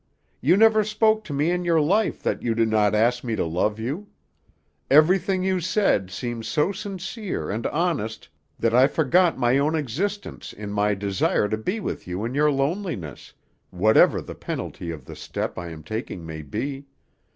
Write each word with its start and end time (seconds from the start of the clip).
You 0.41 0.57
never 0.57 0.83
spoke 0.83 1.23
to 1.25 1.31
me 1.31 1.51
in 1.51 1.63
your 1.63 1.79
life 1.79 2.23
that 2.23 2.41
you 2.41 2.55
did 2.55 2.69
not 2.69 2.95
ask 2.95 3.23
me 3.23 3.35
to 3.35 3.45
love 3.45 3.77
you. 3.79 4.07
Everything 4.89 5.43
you 5.43 5.59
said 5.59 6.09
seemed 6.09 6.47
so 6.47 6.71
sincere 6.71 7.51
and 7.51 7.67
honest, 7.67 8.27
that 8.57 8.73
I 8.73 8.87
forgot 8.87 9.37
my 9.37 9.59
own 9.59 9.75
existence 9.75 10.53
in 10.53 10.71
my 10.71 10.95
desire 10.95 11.47
to 11.49 11.55
be 11.57 11.79
with 11.79 12.07
you 12.07 12.25
in 12.25 12.33
your 12.33 12.49
loneliness, 12.51 13.33
whatever 13.69 14.21
the 14.21 14.33
penalty 14.33 14.89
of 14.89 15.05
the 15.05 15.15
step 15.15 15.55
I 15.59 15.69
am 15.69 15.83
taking 15.83 16.25
may 16.25 16.41
be. 16.41 16.87